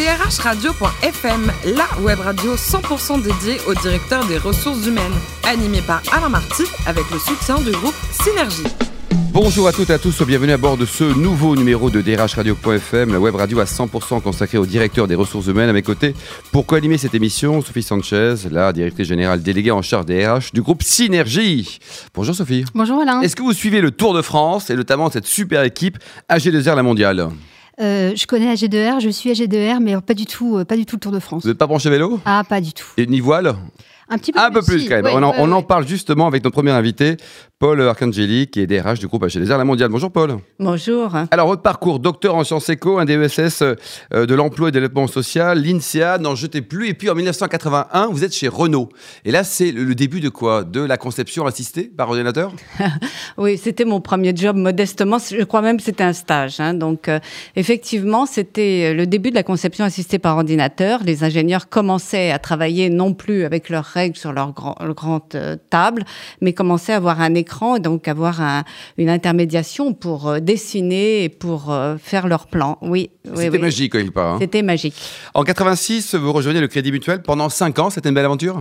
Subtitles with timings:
[0.00, 5.12] drhradio.fm, la web radio 100% dédiée au directeur des ressources humaines,
[5.46, 8.64] animée par Alain Marty avec le soutien du groupe Synergie.
[9.30, 13.12] Bonjour à toutes et à tous, bienvenue à bord de ce nouveau numéro de drhradio.fm,
[13.12, 15.68] la web radio à 100% consacrée au directeur des ressources humaines.
[15.68, 16.14] À mes côtés,
[16.50, 20.62] pour co-animer cette émission, Sophie Sanchez, la directrice générale déléguée en charge des RH du
[20.62, 21.78] groupe Synergie.
[22.14, 22.64] Bonjour Sophie.
[22.74, 23.20] Bonjour Alain.
[23.20, 25.98] Est-ce que vous suivez le Tour de France et notamment cette super équipe
[26.30, 27.28] AG2R La Mondiale?
[27.80, 30.96] Euh, je connais AG2R, je suis AG2R, mais pas du tout, euh, pas du tout
[30.96, 31.42] le Tour de France.
[31.42, 32.20] Vous n'êtes pas branché vélo?
[32.24, 32.86] Ah, pas du tout.
[32.96, 33.54] Et ni voile?
[34.10, 35.06] Un petit peu un plus, peu plus quand même.
[35.14, 37.16] On en, on parle justement avec notre premier invité,
[37.58, 39.90] Paul Arcangeli, qui est DRH du groupe HLSR La Mondiale.
[39.90, 40.38] Bonjour Paul.
[40.58, 41.14] Bonjour.
[41.30, 45.62] Alors, votre parcours, docteur en sciences éco, un DESS euh, de l'emploi et développement social,
[45.62, 46.88] l'INSEA, n'en jetez plus.
[46.88, 48.88] Et puis en 1981, vous êtes chez Renault.
[49.24, 50.62] Et là, c'est le le début de quoi?
[50.62, 52.52] De la conception assistée par ordinateur?
[53.38, 55.18] Oui, c'était mon premier job modestement.
[55.18, 56.60] Je crois même que c'était un stage.
[56.60, 56.74] hein.
[56.74, 57.18] Donc, euh,
[57.56, 61.00] effectivement, c'était le début de la conception assistée par ordinateur.
[61.04, 66.04] Les ingénieurs commençaient à travailler non plus avec leurs sur leur grand, grande euh, table,
[66.40, 68.64] mais commençaient à avoir un écran et donc avoir un-
[68.98, 72.78] une intermédiation pour euh, dessiner et pour euh, faire leurs plans.
[72.82, 73.58] Oui, oui, C'était oui.
[73.58, 74.34] magique, quelque part.
[74.34, 74.38] hein.
[74.40, 74.94] C'était magique.
[75.34, 77.90] En 86, vous rejoignez le Crédit Mutuel pendant 5 ans.
[77.90, 78.60] C'était une belle aventure?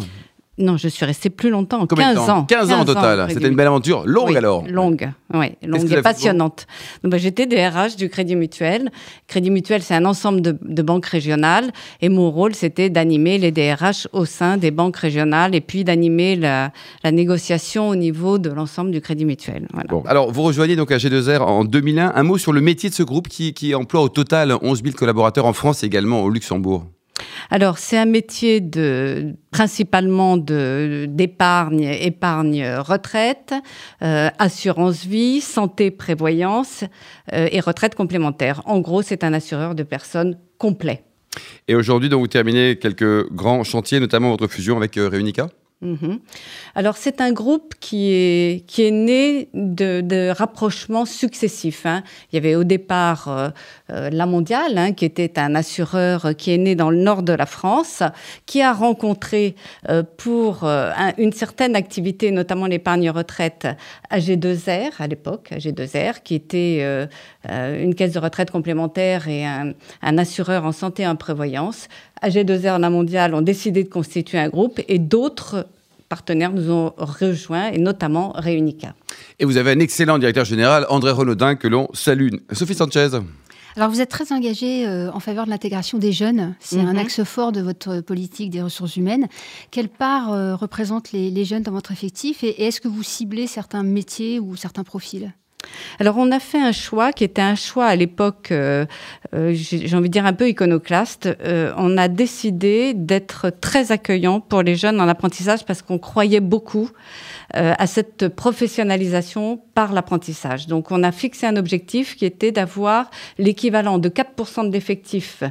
[0.60, 2.44] Non, je suis restée plus longtemps, Combien 15 de temps ans.
[2.44, 3.32] 15 ans au total.
[3.32, 4.04] C'était une belle aventure.
[4.06, 6.68] Longue Oui, alors Longue, oui, longue et passionnante.
[7.02, 8.92] Donc, bah, J'étais DRH du Crédit Mutuel.
[9.28, 11.72] Crédit Mutuel, c'est un ensemble de, de banques régionales.
[12.02, 16.36] Et mon rôle, c'était d'animer les DRH au sein des banques régionales et puis d'animer
[16.36, 16.72] la,
[17.04, 19.68] la négociation au niveau de l'ensemble du Crédit Mutuel.
[19.72, 19.88] Voilà.
[19.90, 22.12] Bon, alors vous rejoignez donc G2R en 2001.
[22.16, 24.96] Un mot sur le métier de ce groupe qui, qui emploie au total 11 000
[24.98, 26.86] collaborateurs en France et également au Luxembourg.
[27.50, 33.54] Alors, c'est un métier de principalement d'épargne, épargne retraite,
[34.02, 36.84] euh, assurance vie, santé prévoyance
[37.34, 38.62] euh, et retraite complémentaire.
[38.66, 41.04] En gros, c'est un assureur de personnes complet.
[41.68, 45.50] Et aujourd'hui, donc, vous terminez quelques grands chantiers, notamment votre fusion avec euh, Réunica?
[45.82, 46.20] Mhm.
[46.76, 51.86] Alors c'est un groupe qui est, qui est né de, de rapprochements successifs.
[51.86, 52.04] hein.
[52.32, 53.48] Il y avait au départ euh,
[53.90, 57.24] euh, La Mondiale, hein, qui était un assureur euh, qui est né dans le nord
[57.24, 58.04] de la France,
[58.46, 59.56] qui a rencontré
[59.88, 63.66] euh, pour euh, un- une certaine activité, notamment l'épargne retraite,
[64.12, 67.08] AG2R à l'époque, AG2R, qui était
[67.48, 71.88] une caisse de retraite complémentaire et un, un assureur en santé et en prévoyance.
[72.24, 75.68] AG2R La Mondiale ont décidé de constituer un groupe et d'autres
[76.10, 78.96] partenaires nous ont rejoints, et notamment Réunica.
[79.38, 82.30] Et vous avez un excellent directeur général, André Renaudin, que l'on salue.
[82.52, 83.10] Sophie Sanchez.
[83.76, 86.56] Alors vous êtes très engagé euh, en faveur de l'intégration des jeunes.
[86.60, 86.98] C'est un Mhm.
[86.98, 89.28] axe fort de votre politique des ressources humaines.
[89.70, 93.04] Quelle part euh, représentent les, les jeunes dans votre effectif et, et est-ce que vous
[93.04, 95.32] ciblez certains métiers ou certains profils?
[96.00, 98.86] Alors, on a fait un choix qui était un choix à l'époque, euh,
[99.34, 101.30] euh, j'ai envie de dire un peu iconoclaste.
[101.44, 106.40] Euh, on a décidé d'être très accueillant pour les jeunes en apprentissage parce qu'on croyait
[106.40, 106.90] beaucoup
[107.52, 110.68] à cette professionnalisation par l'apprentissage.
[110.68, 113.10] Donc, on a fixé un objectif qui était d'avoir
[113.40, 115.42] l'équivalent de 4% de l'effectif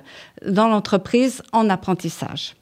[0.46, 2.54] dans l'entreprise en apprentissage.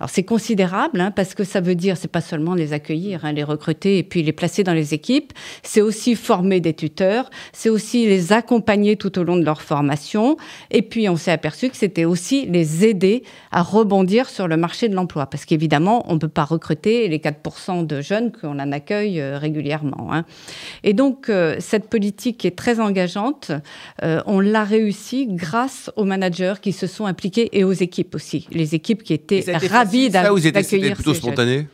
[0.00, 3.32] Alors c'est considérable hein, parce que ça veut dire c'est pas seulement les accueillir, hein,
[3.32, 7.68] les recruter et puis les placer dans les équipes, c'est aussi former des tuteurs, c'est
[7.68, 10.36] aussi les accompagner tout au long de leur formation.
[10.70, 14.88] Et puis on s'est aperçu que c'était aussi les aider à rebondir sur le marché
[14.88, 15.26] de l'emploi.
[15.26, 20.12] Parce qu'évidemment on peut pas recruter les 4% de jeunes qu'on en accueille euh, régulièrement.
[20.12, 20.24] hein.
[20.84, 23.52] Et donc euh, cette politique est très engageante,
[24.02, 28.46] euh, on l'a réussi grâce aux managers qui se sont impliqués et aux équipes aussi,
[28.50, 31.66] les équipes qui étaient ravis ça, c'était- d'accueillir plutôt spontané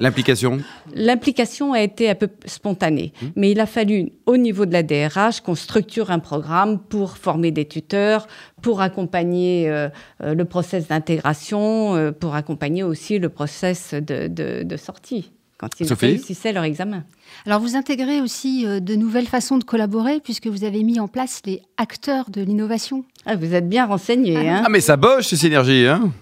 [0.00, 0.58] L'implication
[0.92, 3.26] L'implication a été un peu spontanée, Mmh.
[3.36, 7.52] mais il a fallu, au niveau de la DRH, qu'on structure un programme pour former
[7.52, 8.26] des tuteurs,
[8.60, 9.88] pour accompagner euh,
[10.24, 15.68] euh, le process d'intégration, euh, pour accompagner aussi le process de, de- de sortie quand
[15.80, 17.04] ils réussissaient leur examen.
[17.46, 21.08] Alors vous intégrez aussi euh, de nouvelles façons de collaborer puisque vous avez mis en
[21.08, 23.04] place les acteurs de l'innovation.
[23.26, 24.48] Ah, vous êtes bien renseignés.
[24.48, 26.12] Hein Ah, mais ça bosse chez Synergie, hein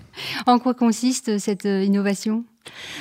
[0.46, 2.44] En quoi consiste euh, cette euh, innovation?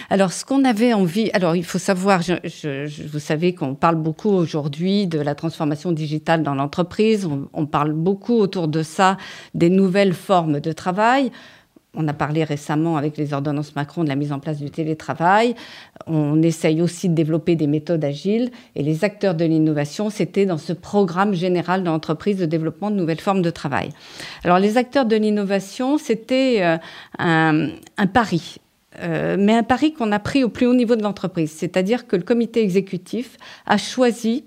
[0.10, 3.76] Alors, ce qu'on avait envie, alors il faut savoir, je, je- je- vous savez qu'on
[3.76, 8.82] parle beaucoup aujourd'hui de la transformation digitale dans l'entreprise, on, on parle beaucoup autour de
[8.82, 9.18] ça
[9.54, 11.32] des nouvelles formes de travail.
[11.94, 15.56] On a parlé récemment avec les ordonnances Macron de la mise en place du télétravail.
[16.08, 18.50] On essaye aussi de développer des méthodes agiles.
[18.76, 22.96] Et les acteurs de l'innovation, c'était dans ce programme général de l'entreprise de développement de
[22.96, 23.90] nouvelles formes de travail.
[24.46, 26.78] Alors les acteurs de l'innovation, c'était euh,
[27.20, 28.60] un, pari.
[29.02, 31.52] Euh, mais un pari qu'on a pris au plus haut niveau de l'entreprise.
[31.52, 33.36] C'est-à-dire que le comité exécutif
[33.66, 34.46] a choisi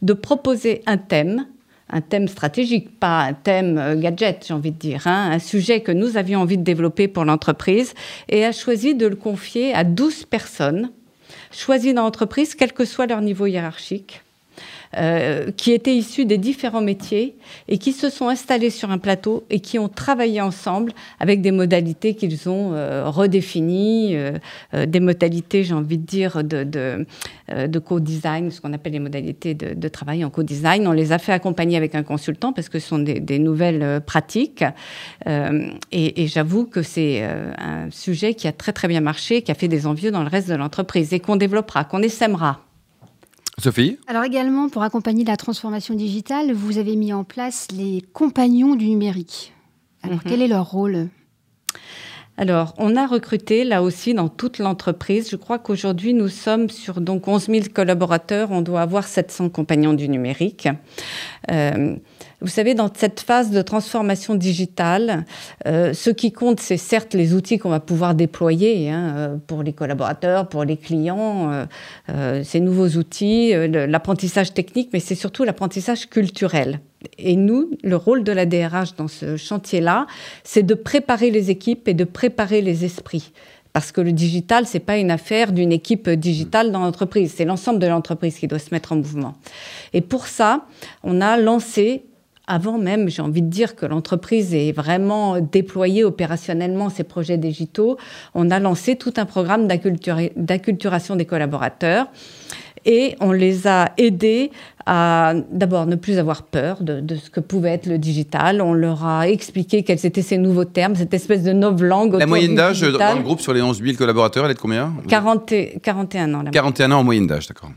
[0.00, 1.44] de proposer un thème
[1.90, 5.80] un thème stratégique, pas un thème euh, gadget, j'ai envie de dire, hein, un sujet
[5.80, 7.94] que nous avions envie de développer pour l'entreprise
[8.28, 10.90] et a choisi de le confier à 12 personnes
[11.52, 14.22] choisies dans l'entreprise, quel que soit leur niveau hiérarchique.
[14.96, 17.36] Euh, qui étaient issus des différents métiers
[17.68, 21.50] et qui se sont installés sur un plateau et qui ont travaillé ensemble avec des
[21.50, 24.38] modalités qu'ils ont euh, redéfinies, euh,
[24.86, 29.88] des modalités, j'ai envie de dire, de, de, co-design, ce qu'on appelle les modalités de,
[29.88, 30.86] travail en co-design.
[30.88, 34.64] On les a fait accompagner avec un consultant parce que ce sont des, nouvelles pratiques.
[35.26, 39.54] et, et j'avoue que c'est un sujet qui a très très bien marché, qui a
[39.54, 42.65] fait des envieux dans le reste de l'entreprise et qu'on développera, qu'on essaimera.
[43.58, 48.74] Sophie Alors également, pour accompagner la transformation digitale, vous avez mis en place les compagnons
[48.74, 49.54] du numérique.
[50.02, 50.24] Alors, mhm.
[50.26, 51.08] quel est leur rôle?
[52.36, 55.30] Alors, on a recruté là aussi dans toute l'entreprise.
[55.30, 58.50] Je crois qu'aujourd'hui, nous sommes sur donc 11 000 collaborateurs.
[58.50, 60.68] On doit avoir 700 compagnons du numérique.
[61.50, 61.96] Euh,
[62.40, 65.24] vous savez, dans cette phase de transformation digitale,
[65.66, 69.62] euh, ce qui compte, c'est certes les outils qu'on va pouvoir déployer hein, euh, pour
[69.62, 71.66] les collaborateurs, pour les clients,
[72.42, 76.80] ces nouveaux outils, l'apprentissage technique, mais c'est surtout l'apprentissage culturel.
[77.18, 80.06] Et nous, le rôle de la DRH dans ce chantier-là,
[80.44, 83.32] c'est de préparer les équipes et de préparer les esprits.
[83.72, 87.78] Parce que le digital, c'est pas une affaire d'une équipe digitale dans l'entreprise, c'est l'ensemble
[87.78, 89.34] de l'entreprise qui doit se mettre en mouvement.
[89.92, 90.64] Et pour ça,
[91.02, 92.04] on a lancé
[92.46, 97.96] avant même, j'ai envie de dire que l'entreprise est vraiment déployée opérationnellement ses projets digitaux,
[98.34, 102.06] on a lancé tout un programme d'acculturation des collaborateurs
[102.86, 104.52] et on les a aidés
[104.86, 108.62] à d'abord ne plus avoir peur de, ce que pouvait être le digital.
[108.62, 111.50] On leur a expliqué quels étaient ces nouveaux termes, cette espèce de
[111.84, 112.14] langue.
[112.14, 114.94] La moyenne d'âge dans le groupe sur les 11 000 collaborateurs, elle est de combien?
[115.08, 115.52] 40
[115.82, 116.44] 41 ans.
[116.52, 117.70] 41 ans en moyenne d'âge, d'accord.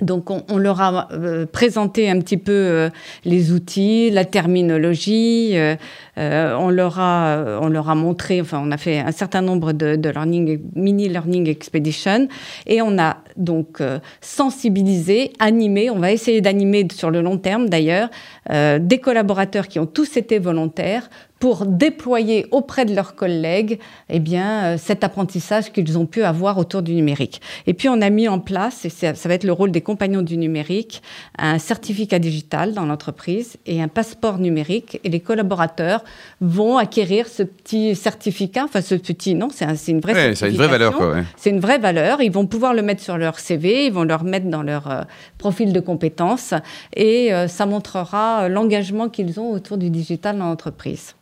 [0.00, 2.90] Donc on, leur a euh, présenté un petit peu euh,
[3.24, 5.76] les outils, la terminologie, euh,
[6.16, 9.96] on, leur a, on leur a montré, enfin on a fait un certain nombre de,
[9.96, 12.28] de learning, mini learning expedition
[12.66, 13.82] et on a donc
[14.20, 18.08] sensibilisé, animé, on va essayer d'animer sur le long terme d'ailleurs,
[18.50, 23.78] des collaborateurs qui ont tous été volontaires pour déployer auprès de leurs collègues
[24.08, 27.40] eh bien, euh, cet apprentissage qu'ils ont pu avoir autour du numérique.
[27.66, 30.22] Et puis on a mis en place, et ça, va être le rôle des compagnons
[30.22, 31.02] du numérique,
[31.38, 35.00] un certificat digital dans l'entreprise et un passeport numérique.
[35.04, 36.04] Et les collaborateurs
[36.40, 40.56] vont acquérir ce petit certificat, enfin ce petit, non, c'est une vraie ouais, C'est une
[40.56, 40.94] vraie valeur.
[41.36, 42.22] C'est une vraie valeur.
[42.22, 45.02] Ils vont pouvoir le mettre sur leur CV, ils vont le mettre dans leur euh,
[45.38, 46.54] profil de compétences
[46.94, 51.14] et euh, ça montrera l'engagement qu'ils ont autour du digital dans l'entreprise.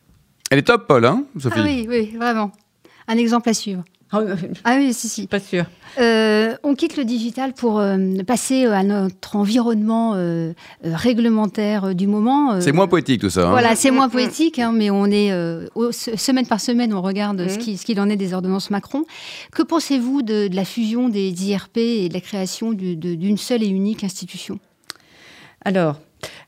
[0.51, 2.51] Elle est top, Paul, hein, Sophie Ah oui, oui, vraiment.
[3.07, 3.83] Un exemple à suivre.
[4.11, 4.21] Ah,
[4.63, 5.27] ah oui, si, si.
[5.27, 5.65] Pas sûr.
[5.97, 10.53] Euh, on quitte le digital pour euh, passer à notre environnement euh,
[10.83, 12.61] réglementaire du moment.
[12.61, 13.47] c'est moins poétique tout ça.
[13.47, 13.51] Hein.
[13.51, 15.31] Voilà, c'est moins poétique, hein, mais on est
[15.91, 17.77] semaine par semaine, on regarde ce mmh.
[17.77, 19.05] qu'il en est des ordonnances Macron.
[19.51, 23.67] Que pensez-vous de, de, la fusion des IRP et de la création d'une seule et
[23.67, 24.59] unique institution?
[25.63, 25.99] Alors,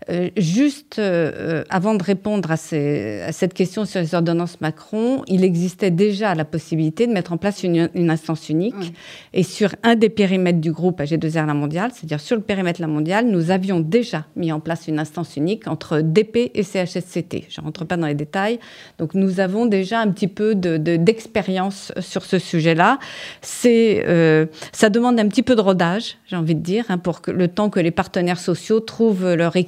[0.09, 5.43] euh, juste euh, euh, avant de répondre à, cette question sur les ordonnances Macron, il
[5.43, 8.93] existait déjà la possibilité de mettre en place une, instance unique.
[9.33, 12.87] Et sur un des périmètres du groupe AG2R La Mondiale, c'est-à-dire sur le périmètre La
[12.87, 17.45] Mondiale, nous avions déjà mis en place une instance unique entre DP et CHSCT.
[17.49, 18.59] Je ne rentre pas dans les détails.
[18.99, 22.99] Donc nous avons déjà un petit peu d'expérience sur ce sujet-là.
[23.41, 27.47] ça demande un petit peu de rodage, j'ai envie de dire, hein, pour que, le
[27.49, 29.66] temps que les partenaires sociaux trouvent leur équilibre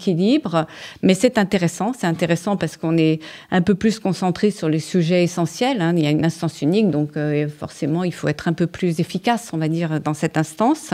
[1.03, 1.93] mais c'est intéressant.
[1.97, 3.19] C'est intéressant parce qu'on est
[3.51, 5.81] un peu plus concentré sur les sujets essentiels.
[5.81, 5.93] Hein.
[5.95, 8.99] Il y a une instance unique, donc euh, forcément, il faut être un peu plus
[8.99, 10.91] efficace, on va dire, dans cette instance.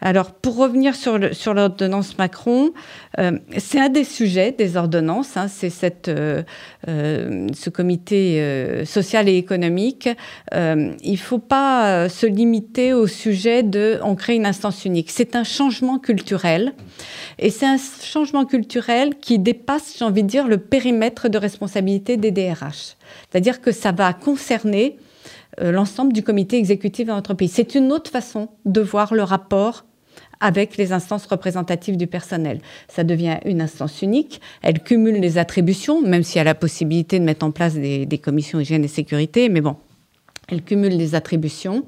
[0.00, 2.70] Alors, pour revenir sur, l'ordonnance Macron,
[3.18, 5.46] euh, c'est un des sujets des ordonnances, hein.
[5.48, 6.42] c'est euh,
[6.86, 10.08] ce comité social et économique.
[10.52, 15.10] il ne faut pas se limiter au sujet de on crée une instance unique.
[15.10, 16.72] C'est un changement culturel
[17.38, 17.78] et c'est un
[18.10, 22.96] changement culturel qui dépasse, j'ai envie de dire, le périmètre de responsabilité des DRH.
[23.30, 24.98] C'est-à-dire que ça va concerner
[25.60, 27.52] euh, l'ensemble du comité exécutif de l'entreprise.
[27.52, 29.84] C'est une autre façon de voir le rapport
[30.40, 32.60] avec les instances représentatives du personnel.
[32.88, 37.18] Ça devient une instance unique, elle cumule les attributions, même s'il y a la possibilité
[37.18, 39.76] de mettre en place des, des commissions hygiène et sécurité, mais bon,
[40.48, 41.84] elle cumule les attributions.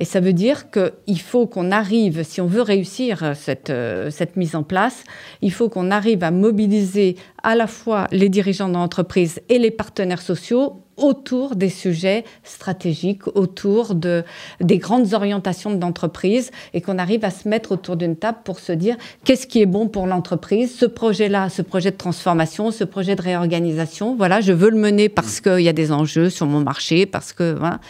[0.00, 4.36] Et ça veut dire qu'il faut qu'on arrive, si on veut réussir cette, euh, cette
[4.36, 5.04] mise en place,
[5.42, 10.22] il faut qu'on arrive à mobiliser à la fois les dirigeants d'entreprise et les partenaires
[10.22, 14.22] sociaux autour des sujets stratégiques, autour de,
[14.60, 18.60] des grandes orientations de l'entreprise et qu'on arrive à se mettre autour d'une table pour
[18.60, 22.84] se dire qu'est-ce qui est bon pour l'entreprise, ce projet-là, ce projet de transformation, ce
[22.84, 24.14] projet de réorganisation.
[24.14, 27.32] Voilà, je veux le mener parce qu'il y a des enjeux sur mon marché, parce
[27.32, 27.80] que voilà,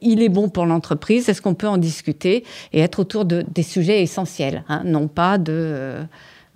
[0.00, 1.28] il est bon pour l'entreprise.
[1.28, 5.38] Est-ce qu'on peut en discuter et être autour de, des sujets essentiels, hein, non pas
[5.38, 5.96] de...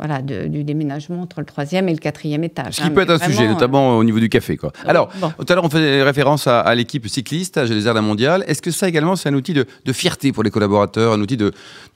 [0.01, 2.75] Euh, voilà, du déménagement entre le troisième et le quatrième étage.
[2.75, 4.57] Ce qui hein, peut être un sujet, notamment au niveau du café.
[4.57, 4.73] Quoi.
[4.87, 8.45] Alors, tout à l'heure, on faisait référence à, l'équipe cycliste, à les airs d'un mondial.
[8.47, 11.53] Est-ce que ça également, c'est un outil de, fierté pour les collaborateurs, un outil de,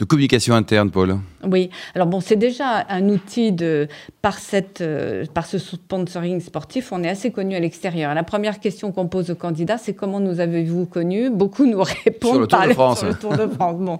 [0.06, 1.18] communication interne, Paul?
[1.44, 3.88] Oui, alors bon, c'est déjà un outil de.
[4.24, 8.14] Par, cette, euh, par ce sponsoring sportif, on est assez connu à l'extérieur.
[8.14, 11.28] La première question qu'on pose aux candidats, c'est comment nous avez-vous connus?
[11.28, 12.98] Beaucoup nous répondent sur le Tour de France.
[13.00, 13.76] Sur le Tour de France.
[13.76, 13.98] bon.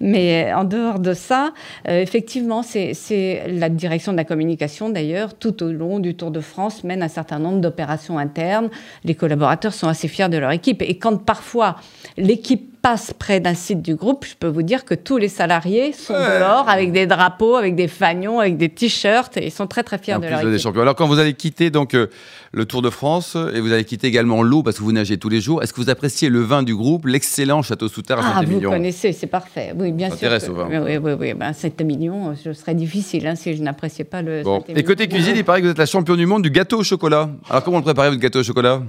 [0.00, 1.52] Mais en dehors de ça,
[1.88, 6.40] euh, effectivement, c'est la direction de la communication, d'ailleurs, tout au long du Tour de
[6.40, 8.70] France, mène un certain nombre d'opérations internes.
[9.02, 10.80] Les collaborateurs sont assez fiers de leur équipe.
[10.80, 11.74] Et quand parfois
[12.16, 15.92] l'équipe passe près d'un site du groupe, je peux vous dire que tous les salariés
[15.92, 19.82] sont dehors avec des drapeaux, avec des fagnons, avec des t-shirts et ils sont très
[19.82, 20.52] très fiers de leur équipe.
[20.52, 20.82] Des champions.
[20.82, 22.06] Alors quand vous allez quitter donc euh,
[22.52, 25.28] le Tour de France et vous allez quitter également l'eau parce que vous nagez tous
[25.28, 28.42] les jours, est-ce que vous appréciez le vin du groupe, l'excellent Château Soutard à Ah,
[28.46, 29.72] vous connaissez, c'est parfait.
[29.76, 30.18] Oui, bien sûr.
[30.18, 30.68] Intéresse au vin.
[30.70, 31.34] Oui, oui, oui.
[31.34, 34.44] Ben, 7 millions, ce serait difficile hein, si je n'appréciais pas le.
[34.44, 34.62] Bon.
[34.68, 36.84] Et côté cuisine, il paraît que vous êtes la championne du monde du gâteau au
[36.84, 37.30] chocolat.
[37.50, 38.80] Alors comment le préparez votre gâteau au chocolat?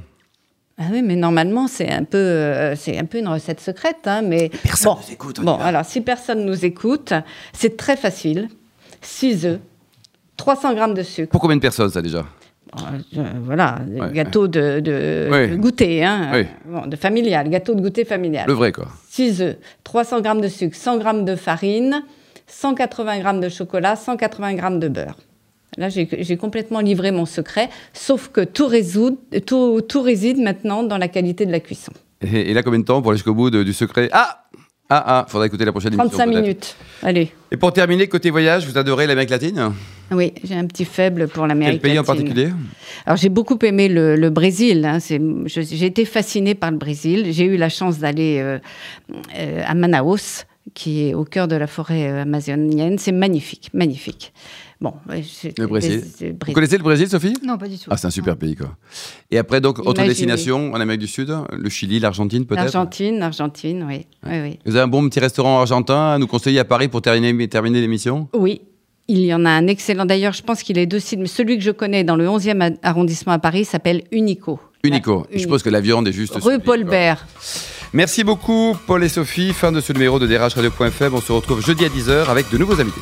[0.80, 4.22] Ah oui, mais normalement, c'est un peu, euh, c'est un peu une recette secrète, hein,
[4.22, 5.42] mais personne bon, nous écoute.
[5.42, 7.14] Bon, alors si personne nous écoute,
[7.52, 8.48] c'est très facile.
[9.02, 9.60] 6 œufs,
[10.38, 11.32] 300 grammes de sucre.
[11.32, 12.26] Pour combien de personnes ça déjà?
[13.16, 13.80] Euh, voilà,
[14.12, 16.46] gâteau de, de, goûter, hein,
[16.86, 18.46] de familial, gâteau de goûter familial.
[18.48, 18.88] Le vrai, quoi.
[19.10, 22.04] 6 œufs, 300 grammes de sucre, 100 grammes de farine,
[22.46, 25.18] 180 grammes de chocolat, 180 grammes de beurre.
[25.78, 28.72] Là, j'ai complètement livré mon secret, sauf que tout,
[29.46, 31.92] tout, réside maintenant dans la qualité de la cuisson.
[32.22, 34.10] Et, là, combien de temps pour aller jusqu'au bout du secret?
[34.12, 34.46] Ah
[34.90, 36.32] Ah ah, faudra écouter la prochaine 35 émission.
[36.32, 37.32] 35 minutes, allez.
[37.52, 39.72] Et pour terminer, côté voyage, vous adorez l'Amérique latine?
[40.10, 41.82] Oui, j'ai un petit faible pour l'Amérique latine.
[41.82, 42.50] Quel pays en particulier?
[43.06, 44.84] Alors, j'ai beaucoup aimé le, Brésil.
[44.86, 44.98] Hein.
[45.46, 47.28] j'ai été fascinée par le Brésil.
[47.32, 48.58] J'ai eu la chance d'aller euh,
[49.38, 52.98] euh, à Manaus, qui est au cœur de la forêt euh, amazonienne.
[52.98, 54.34] C'est magnifique, magnifique.
[54.80, 56.04] Bon, le Brésil.
[56.48, 57.34] Vous connaissez le Brésil, Sophie?
[57.44, 57.90] Non, pas du tout.
[57.90, 58.76] Ah, c'est un super pays, quoi.
[59.32, 62.62] Et après, donc, autre destination en Amérique du Sud Le Chili, l'Argentine, peut-être?
[62.62, 64.06] L'Argentine, l'Argentine, oui.
[64.26, 64.60] oui, oui.
[64.66, 67.82] Vous avez un bon petit restaurant argentin à nous conseiller à Paris pour terminer, terminer
[67.82, 68.28] l'émission?
[68.34, 68.62] Oui.
[69.08, 70.06] Il y en a un excellent.
[70.06, 72.78] D'ailleurs, je pense qu'il est deux sites, mais celui que je connais dans le 11e
[72.84, 74.60] arrondissement à Paris s'appelle Unico.
[74.84, 75.26] Unico.
[75.32, 76.36] Je suppose que la viande est juste.
[76.36, 77.26] Rue Paul Bert.
[77.94, 79.54] Merci beaucoup, Paul et Sophie.
[79.54, 81.14] Fin de ce numéro de Radio.fm.
[81.14, 83.02] On se retrouve jeudi à 10h avec de nouveaux invités.